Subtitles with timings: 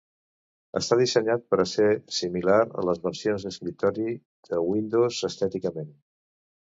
[0.79, 1.89] Està dissenyat per a ser
[2.19, 4.17] similar a les versions d'escriptori
[4.51, 5.97] de Windows estèticament.